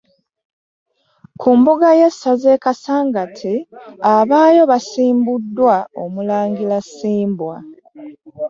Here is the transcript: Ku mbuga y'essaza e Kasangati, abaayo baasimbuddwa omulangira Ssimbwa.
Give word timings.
Ku 1.39 1.49
mbuga 1.59 1.87
y'essaza 1.99 2.49
e 2.57 2.59
Kasangati, 2.63 3.53
abaayo 4.15 4.63
baasimbuddwa 4.71 5.75
omulangira 6.03 6.77
Ssimbwa. 6.85 7.55